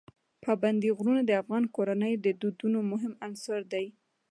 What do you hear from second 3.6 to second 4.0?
دی.